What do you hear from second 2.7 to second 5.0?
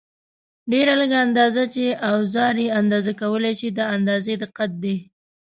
اندازه کولای شي د اندازې دقت دی.